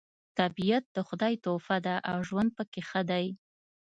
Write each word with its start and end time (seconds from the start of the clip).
طبیعت 0.39 0.83
د 0.95 0.97
خدای 1.07 1.33
تحفه 1.45 1.77
ده 1.85 1.95
او 2.11 2.17
ژوند 2.27 2.49
پکې 2.57 2.81
ښه 2.89 3.01
دی 3.09 3.25